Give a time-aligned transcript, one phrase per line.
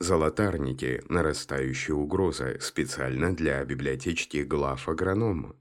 [0.00, 5.54] Золотарники– нарастающая угроза, специально для библиотечки глав агронома.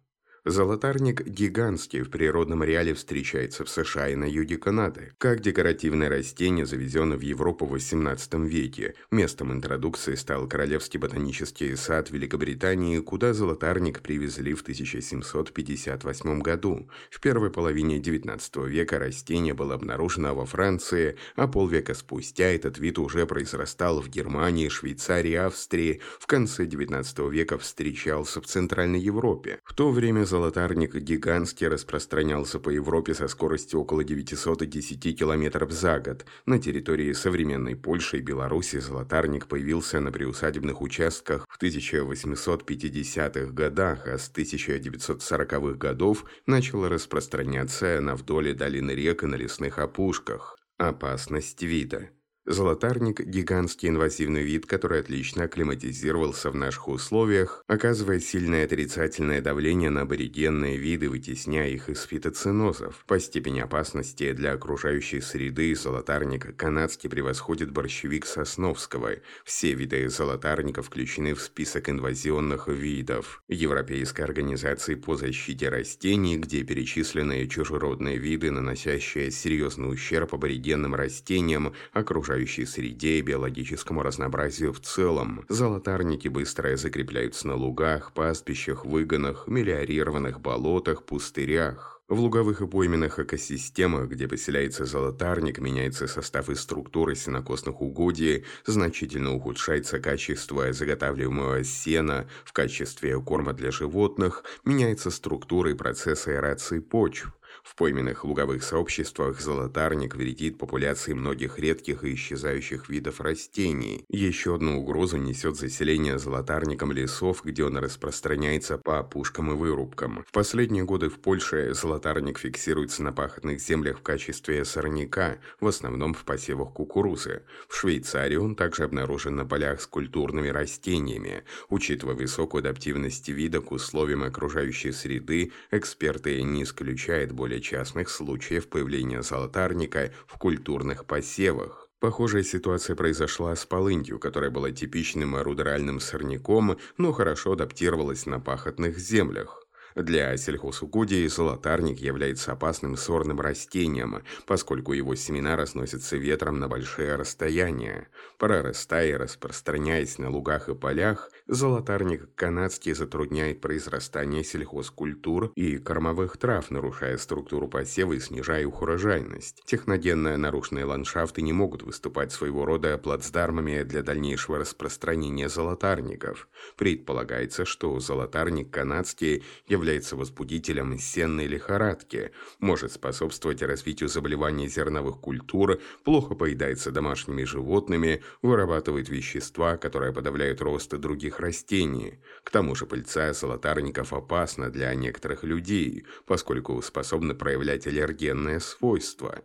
[0.46, 5.14] Золотарник гигантский в природном реале встречается в США и на юге Канады.
[5.18, 8.96] Как декоративное растение завезено в Европу в XVIII веке.
[9.10, 16.90] Местом интродукции стал Королевский ботанический сад Великобритании, куда золотарник привезли в 1758 году.
[17.10, 23.00] В первой половине XIX века растение было обнаружено во Франции, а полвека спустя этот вид
[23.00, 26.02] уже произрастал в Германии, Швейцарии, Австрии.
[26.20, 29.60] В конце XIX века встречался в Центральной Европе.
[29.64, 36.26] В то время золотарник гигантский распространялся по Европе со скоростью около 910 км за год.
[36.48, 44.18] На территории современной Польши и Беларуси золотарник появился на приусадебных участках в 1850-х годах, а
[44.18, 50.58] с 1940-х годов начал распространяться на вдоль долины рек и на лесных опушках.
[50.80, 52.10] Опасность вида–
[52.46, 60.02] Золотарник– гигантский инвазивный вид, который отлично акклиматизировался в наших условиях, оказывая сильное отрицательное давление на
[60.02, 63.06] аборигенные виды, вытесняя их из фитоцинозов.
[63.08, 69.12] По степени опасности для окружающей среды золотарник канадский превосходит борщевик сосновского.
[69.46, 77.48] Все виды золотарника включены в список инвазионных видов Европейской организации по защите растений, где перечислены
[77.48, 85.46] чужеродные виды, наносящие серьезный ущерб аборигенным растениям, окружающим окружающей среде и биологическому разнообразию в целом.
[85.50, 92.02] Золотарники быстро закрепляются на лугах, пастбищах, выгонах, мелиорированных болотах, пустырях.
[92.10, 99.34] В луговых и пойменных экосистемах, где поселяется золотарник, меняется состав и структура сенокосных угодий, значительно
[99.34, 107.32] ухудшается качество заготавливаемого сена в качестве корма для животных, меняется структура и процесс аэрации почв.
[107.62, 114.06] В пойменных луговых сообществах золотарник вредит популяции многих редких и исчезающих видов растений.
[114.10, 120.24] Еще одну угрозу несет заселение золотарником лесов, где он распространяется по опушкам и вырубкам.
[120.28, 126.14] В последние годы в Польше золотарник фиксируется на пахотных землях в качестве сорняка, в основном
[126.14, 127.44] в посевах кукурузы.
[127.68, 131.44] В Швейцарии он также обнаружен на полях с культурными растениями.
[131.70, 139.22] Учитывая высокую адаптивность вида к условиям окружающей среды, эксперты не исключают более частных случаев появления
[139.22, 141.90] золотарника в культурных посевах.
[142.00, 148.98] Похожая ситуация произошла с полынью, которая была типичным рудеральным сорняком, но хорошо адаптировалась на пахотных
[148.98, 149.62] землях.
[149.94, 158.08] Для сельхозугодий золотарник является опасным сорным растением, поскольку его семена разносятся ветром на большие расстояния.
[158.38, 166.72] Прорастая и распространяясь на лугах и полях, золотарник канадский затрудняет произрастание сельхозкультур и кормовых трав,
[166.72, 169.62] нарушая структуру посева и снижая их урожайность.
[169.66, 176.48] Техногенные нарушенные ландшафты не могут выступать своего рода плацдармами для дальнейшего распространения золотарников.
[176.78, 186.36] Предполагается, что золотарник канадский является возбудителем сенной лихорадки, может способствовать развитию заболеваний зерновых культур, плохо
[186.36, 192.22] поедается домашними животными, вырабатывает вещества, которые подавляют рост других растений.
[192.44, 199.44] К тому же пыльца золотарников опасна для некоторых людей, поскольку способна проявлять аллергенные свойства.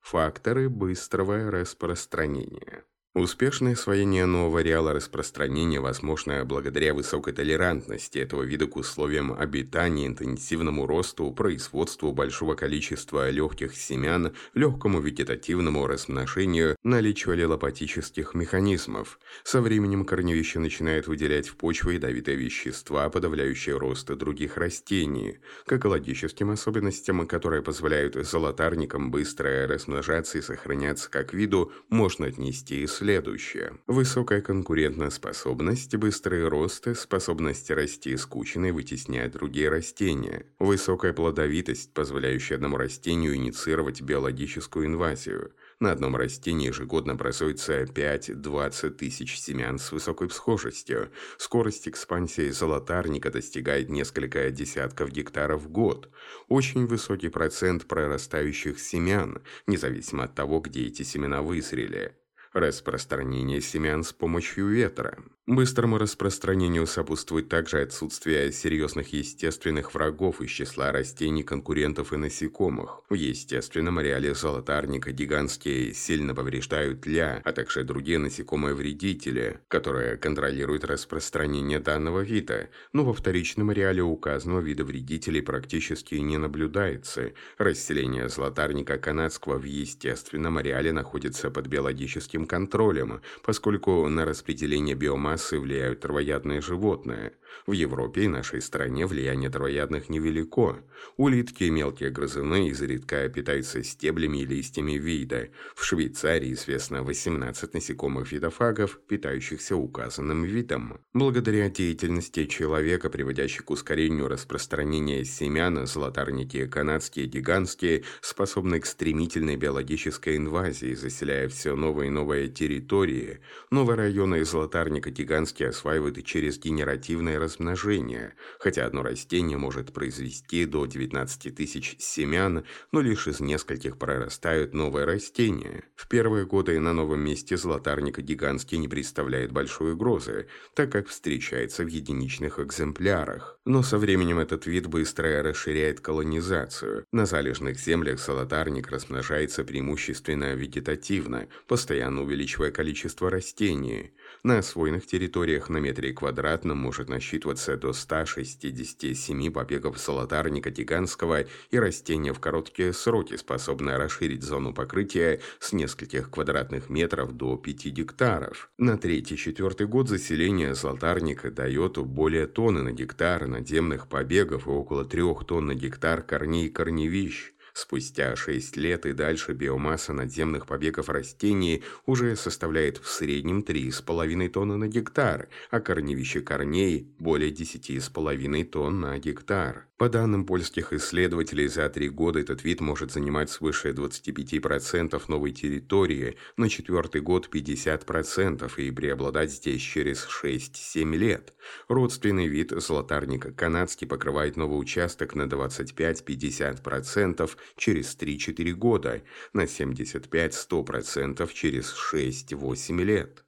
[0.00, 2.84] Факторы быстрого распространения.
[3.14, 10.86] Успешное освоение нового ареала распространения возможно благодаря высокой толерантности этого вида к условиям обитания, интенсивному
[10.86, 19.20] росту, производству большого количества легких семян, легкому вегетативному размножению, наличию аллелопатических механизмов.
[19.44, 25.36] Со временем корневище начинает выделять в почву ядовитые вещества, подавляющие рост других растений.
[25.66, 32.86] К экологическим особенностям, которые позволяют золотарникам быстро размножаться и сохраняться как виду, можно отнести и
[33.02, 33.78] следующее.
[33.88, 40.46] Высокая конкурентоспособность, быстрый рост, способность расти скучно и вытеснять другие растения.
[40.60, 45.52] Высокая плодовитость, позволяющая одному растению инициировать биологическую инвазию.
[45.80, 51.10] На одном растении ежегодно образуется 5-20 тысяч семян с высокой всхожестью.
[51.38, 56.08] Скорость экспансии золотарника достигает несколько десятков гектаров в год.
[56.46, 62.14] Очень высокий процент прорастающих семян, независимо от того, где эти семена вызрели.
[62.52, 65.18] Распространение семян с помощью ветра.
[65.48, 73.00] Быстрому распространению сопутствует также отсутствие серьезных естественных врагов из числа растений, конкурентов и насекомых.
[73.08, 81.80] В естественном ареале золотарника гигантские сильно повреждают ля, а также другие насекомые-вредители, которые контролируют распространение
[81.80, 87.32] данного вида, но во вторичном ареале указанного вида вредителей практически не наблюдается.
[87.58, 96.00] Расселение золотарника канадского в естественном ареале находится под биологическим контролем, поскольку на распределение биомассы влияют
[96.00, 97.32] травоядные животные.
[97.66, 100.78] В Европе и нашей стране влияние травоядных невелико.
[101.16, 105.48] Улитки и мелкие грызуны изредка питаются стеблями и листьями вида.
[105.74, 111.00] В Швейцарии известно 18 насекомых видофагов, питающихся указанным видом.
[111.12, 120.36] Благодаря деятельности человека, приводящей к ускорению распространения семян, золотарники канадские, гигантские, способны к стремительной биологической
[120.36, 123.40] инвазии, заселяя все новые и новые территории.
[123.70, 130.86] Новые районы золотарника гигантские осваивают и через генеративное размножения, хотя одно растение может произвести до
[130.86, 135.84] 19 тысяч семян, но лишь из нескольких прорастают новые растения.
[135.94, 141.84] В первые годы на новом месте золотарника гигантский не представляет большой угрозы, так как встречается
[141.84, 143.58] в единичных экземплярах.
[143.64, 147.04] Но со временем этот вид быстро расширяет колонизацию.
[147.12, 154.12] На залежных землях золотарник размножается преимущественно вегетативно, постоянно увеличивая количество растений.
[154.42, 162.32] На освоенных территориях на метре квадратном может насчитываться до 167 побегов золотарника гигантского и растения
[162.32, 168.70] в короткие сроки, способные расширить зону покрытия с нескольких квадратных метров до 5 гектаров.
[168.78, 175.22] На третий-четвертый год заселение золотарника дает более тонны на гектар надземных побегов и около 3
[175.46, 177.52] тонн на гектар корней корневищ.
[177.74, 184.76] Спустя 6 лет и дальше биомасса надземных побегов растений уже составляет в среднем 3,5 тонны
[184.76, 189.86] на гектар, а корневище корней– более 10,5 тонн на гектар.
[190.02, 196.36] По данным польских исследователей, за три года этот вид может занимать свыше 25% новой территории,
[196.56, 201.54] на четвертый год 50% и преобладать здесь через 6-7 лет.
[201.86, 209.22] Родственный вид золотарника канадский покрывает новый участок на 25-50% через 3-4 года,
[209.52, 213.44] на 75-100% через 6-8 лет.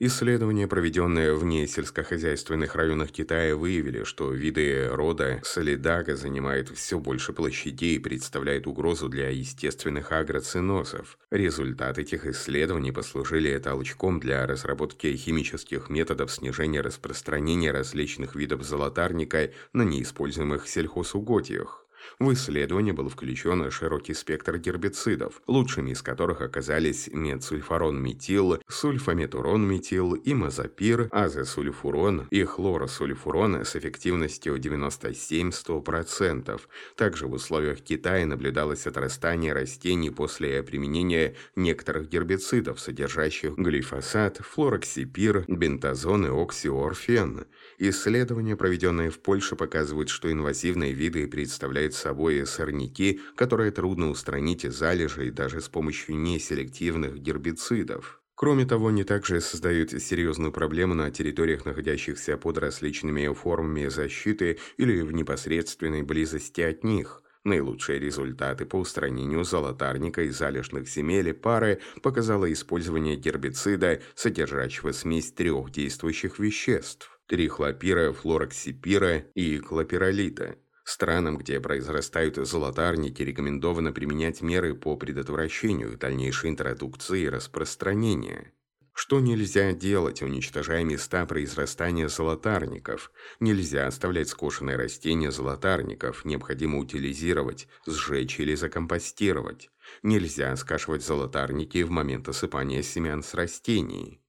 [0.00, 7.96] Исследования, проведенные в несельскохозяйственных районах Китая, выявили, что виды рода солидага занимают все больше площадей
[7.96, 11.18] и представляют угрозу для естественных агроцинозов.
[11.32, 19.82] Результаты этих исследований послужили толчком для разработки химических методов снижения распространения различных видов золотарника на
[19.82, 21.87] неиспользуемых сельхозугодьях.
[22.18, 32.26] В исследование был включен широкий спектр гербицидов, лучшими из которых оказались метсульфорон-метил, сульфаметурон-метил, имазапир, азимсульфурон
[32.30, 36.60] и хлорсульфурон с эффективностью 97-100%.
[36.96, 46.26] Также в условиях Китая наблюдалось отрастание растений после применения некоторых гербицидов, содержащих глифосат, флуроксипир, бентазон
[46.26, 47.46] и оксифлуорфен.
[47.78, 54.76] Исследования, проведенные в Польше, показывают, что инвазивные виды представляют собой сорняки, которые трудно устранить из
[54.76, 58.22] залежей даже с помощью неселективных гербицидов.
[58.34, 65.02] Кроме того, они также создают серьезную проблему на территориях, находящихся под различными формами защиты или
[65.02, 71.80] в непосредственной близости от них– Наилучшие результаты по устранению золотарника из залежных земель и пары
[72.02, 80.56] показало использование гербицида, содержащего смесь трех действующих веществ трихлопира, флороксипира и клопиролита.
[80.88, 88.54] Странам, где произрастают золотарники, рекомендовано применять меры по предотвращению дальнейшей интродукции и распространения.
[88.94, 93.12] Что нельзя делать, уничтожая места произрастания золотарников?
[93.38, 99.68] Нельзя оставлять скошенные растения золотарников, необходимо утилизировать, сжечь или закомпостировать.
[100.02, 104.22] Нельзя скашивать золотарники в момент осыпания семян с растений.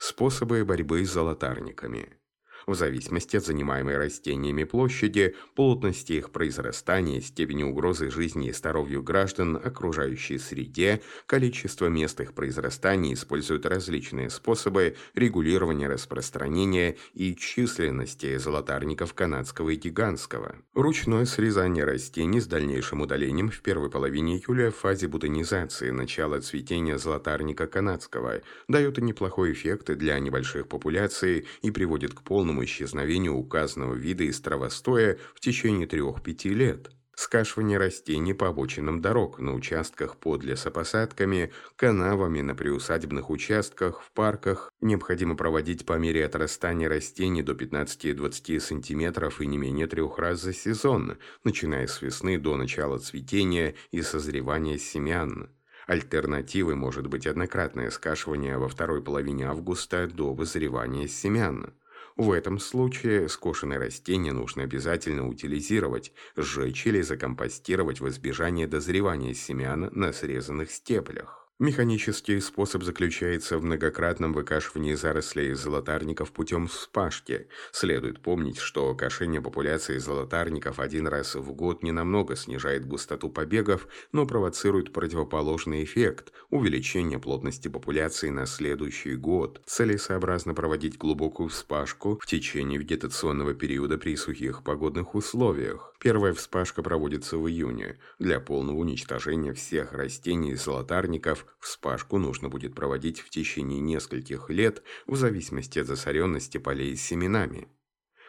[0.00, 2.08] Способы борьбы с золотарниками–
[2.66, 9.56] в зависимости от занимаемой растениями площади, плотности их произрастания, степени угрозы жизни и здоровью граждан,
[9.56, 19.70] окружающей среде, количество мест их произрастания используют различные способы регулирования распространения и численности золотарников канадского
[19.70, 20.56] и гигантского.
[20.74, 26.98] Ручное срезание растений с дальнейшим удалением в первой половине июля в фазе бутонизации, начала цветения
[26.98, 33.94] золотарника канадского, дает неплохой эффект для небольших популяций и приводит к полному полному исчезновению указанного
[33.94, 36.90] вида из травостоя в течение 3-5 лет.
[37.14, 44.72] Скашивание растений по обочинам дорог, на участках под лесопосадками, канавами, на приусадебных участках, в парках.
[44.80, 50.52] Необходимо проводить по мере отрастания растений до 15-20 см и не менее трех раз за
[50.52, 55.50] сезон, начиная с весны до начала цветения и созревания семян.
[55.86, 61.74] Альтернативой может быть однократное скашивание во второй половине августа до вызревания семян.
[62.20, 69.88] В этом случае скошенные растения нужно обязательно утилизировать, сжечь или закомпостировать в избежание дозревания семян
[69.92, 71.39] на срезанных стеблях.
[71.60, 77.48] Механический способ заключается в многократном выкашивании зарослей золотарников путем вспашки.
[77.70, 84.26] Следует помнить, что кошение популяции золотарников один раз в год ненамного снижает густоту побегов, но
[84.26, 89.60] провоцирует противоположный эффект– увеличение плотности популяции на следующий год.
[89.66, 95.89] Целесообразно проводить глубокую вспашку в течение вегетационного периода при сухих погодных условиях.
[96.00, 97.98] Первая вспашка проводится в июне.
[98.18, 105.16] Для полного уничтожения всех растений золотарников Вспашку нужно будет проводить в течение нескольких лет в
[105.16, 107.68] зависимости от засоренности полей с семенами.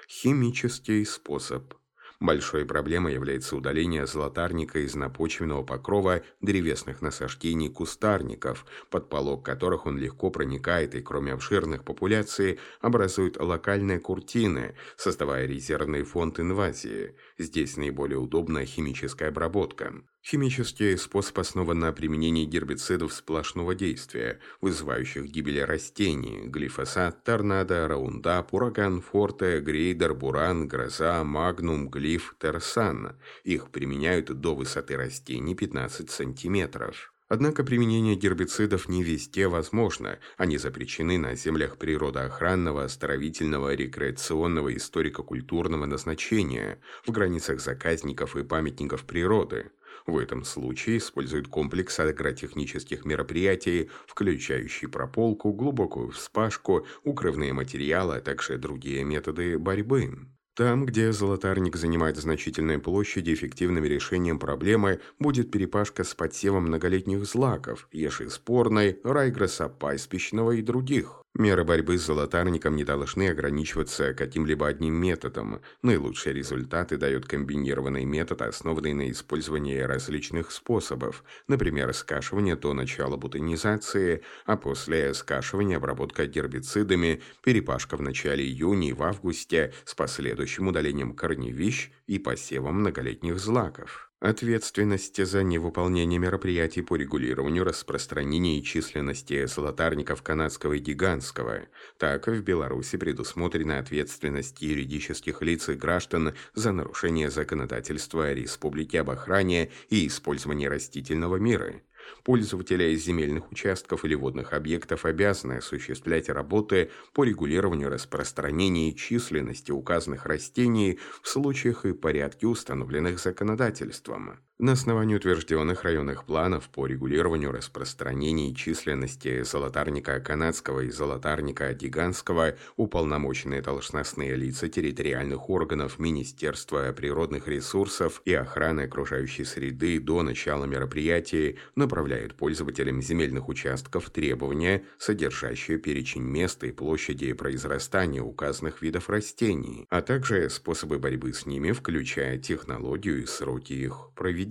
[0.09, 1.73] Химический способ.
[2.21, 9.97] Большой проблемой является удаление золотарника из напочвенного покрова древесных насаждений кустарников, под полог которых он
[9.97, 17.15] легко проникает и, кроме обширных популяций, образует локальные куртины, создавая резервный фонд инвазии.
[17.39, 19.91] Здесь наиболее удобна химическая обработка.
[20.23, 29.01] Химический способ основан на применении гербицидов сплошного действия, вызывающих гибель растений, глифосат, торнадо, раундап, ураган,
[29.01, 33.17] форте, грейдер, буран, гроза, магнум, глиф, терсан.
[33.43, 37.11] Их применяют до высоты растений 15 сантиметров.
[37.33, 40.19] Однако применение гербицидов не везде возможно.
[40.35, 49.71] Они запрещены на землях природоохранного, оздоровительного, рекреационного, историко-культурного назначения, в границах заказников и памятников природы.
[50.05, 58.57] В этом случае используют комплекс агротехнических мероприятий, включающий прополку, глубокую вспашку, укрывные материалы, а также
[58.57, 60.27] другие методы борьбы.
[60.53, 67.87] Там, где золотарник занимает значительные площади, эффективным решением проблемы будет перепашка с подсевом многолетних злаков,
[67.93, 71.20] ешеспорной, райгресса пайспищного и других.
[71.33, 75.61] Меры борьбы с золотарником не должны ограничиваться каким-либо одним методом.
[75.81, 84.23] Наилучшие результаты дает комбинированный метод, основанный на использовании различных способов, например, скашивание до начала бутонизации,
[84.45, 91.15] а после скашивания обработка гербицидами, перепашка в начале июня и в августе с последующим удалением
[91.15, 94.11] корневищ и посевом многолетних злаков.
[94.19, 101.61] Ответственность за невыполнение мероприятий по регулированию распространения и численности золотарников канадского и гигантского.
[101.97, 109.71] Так, в Беларуси предусмотрена ответственность юридических лиц и граждан за нарушение законодательства Республики об охране
[109.89, 111.81] и использовании растительного мира.
[112.23, 120.25] Пользователи земельных участков или водных объектов обязаны осуществлять работы по регулированию распространения и численности указанных
[120.25, 124.39] растений в случаях и порядке, установленных законодательством.
[124.61, 132.57] На основании утвержденных районных планов по регулированию распространения и численности золотарника канадского и золотарника гигантского
[132.75, 141.57] уполномоченные должностные лица территориальных органов Министерства природных ресурсов и охраны окружающей среды до начала мероприятий
[141.75, 150.03] направляют пользователям земельных участков требования, содержащие перечень места и площади произрастания указанных видов растений, а
[150.03, 154.50] также способы борьбы с ними, включая технологию и сроки их проведения